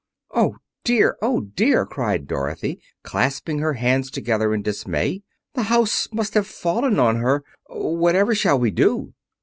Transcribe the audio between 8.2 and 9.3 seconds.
shall we do?"